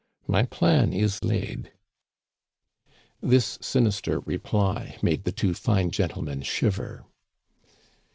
[0.25, 1.73] My plan is laid."
[3.21, 7.05] This sinister reply made the two fine gentlemen shiver.